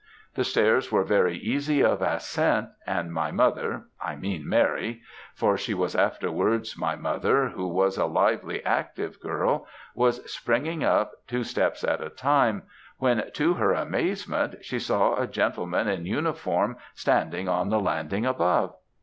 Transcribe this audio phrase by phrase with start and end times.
[0.33, 5.03] The stairs were very easy of ascent, and my mother I mean Mary
[5.35, 11.11] for she was afterwards my mother, who was a lively, active girl, was springing up
[11.27, 12.63] two steps at a time,
[12.97, 18.73] when, to her amazement, she saw a gentleman in uniform standing on the landing above.